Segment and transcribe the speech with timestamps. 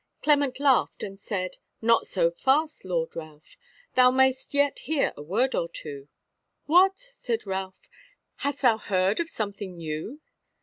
[0.23, 3.55] Clement laughed and said: "Not so fast, Lord Ralph;
[3.93, 6.07] thou mayst yet hear a word or two."
[6.65, 7.87] "What!" said Ralph,
[8.37, 10.19] "hast thou heard of something new?"